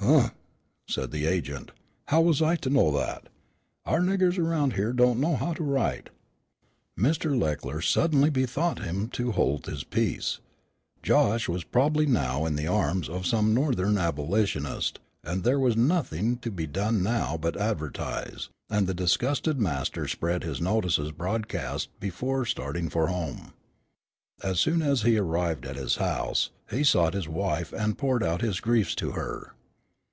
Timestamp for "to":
2.56-2.68, 5.54-5.64, 9.10-9.32, 16.38-16.50, 28.96-29.12